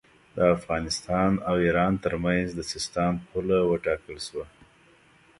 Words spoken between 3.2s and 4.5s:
پوله وټاکل شوه.